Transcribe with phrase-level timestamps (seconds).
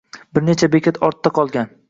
[0.37, 1.71] Bir necha bekat ortda qolgan.